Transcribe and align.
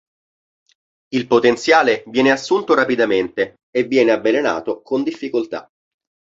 Il 1.09 1.27
potenziale 1.27 2.01
viene 2.07 2.31
assunto 2.31 2.73
rapidamente 2.73 3.57
e 3.69 3.83
viene 3.83 4.09
avvelenato 4.11 4.81
con 4.81 5.03
difficoltà. 5.03 5.69